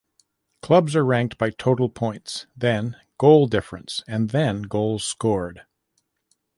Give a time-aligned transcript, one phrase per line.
[0.63, 5.63] Clubs are ranked by total points, then goal difference, and then goals scored.